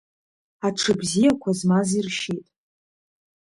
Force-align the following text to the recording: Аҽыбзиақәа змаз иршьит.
Аҽыбзиақәа 0.67 1.51
змаз 1.57 1.89
иршьит. 1.97 2.45